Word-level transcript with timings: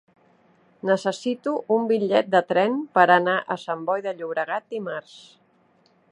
Necessito 0.89 1.51
un 1.75 1.85
bitllet 1.91 2.31
de 2.37 2.41
tren 2.53 2.79
per 2.99 3.03
anar 3.17 3.35
a 3.55 3.57
Sant 3.65 3.83
Boi 3.91 4.05
de 4.07 4.17
Llobregat 4.21 4.67
dimarts. 4.77 5.19